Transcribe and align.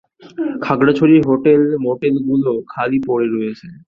খাগড়াছড়ির 0.61 1.23
হোটেল 1.29 1.61
মোটেলগুলো 1.85 2.51
খালি 2.73 2.97
পড়ে 3.07 3.27
রয়েছে। 3.27 3.67